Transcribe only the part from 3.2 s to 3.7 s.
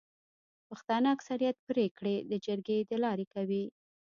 کوي.